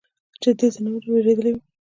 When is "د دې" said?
0.53-0.67